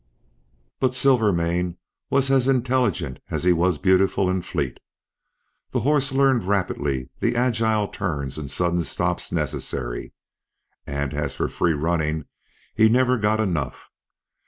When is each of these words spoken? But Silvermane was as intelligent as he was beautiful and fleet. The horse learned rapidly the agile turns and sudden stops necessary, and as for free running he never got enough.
But 0.79 0.95
Silvermane 0.95 1.77
was 2.09 2.31
as 2.31 2.47
intelligent 2.47 3.19
as 3.29 3.43
he 3.43 3.53
was 3.53 3.77
beautiful 3.77 4.31
and 4.31 4.43
fleet. 4.43 4.79
The 5.73 5.81
horse 5.81 6.11
learned 6.11 6.45
rapidly 6.47 7.11
the 7.19 7.35
agile 7.35 7.87
turns 7.87 8.39
and 8.39 8.49
sudden 8.49 8.81
stops 8.81 9.31
necessary, 9.31 10.13
and 10.87 11.13
as 11.13 11.35
for 11.35 11.47
free 11.47 11.73
running 11.73 12.25
he 12.73 12.89
never 12.89 13.15
got 13.19 13.39
enough. 13.39 13.91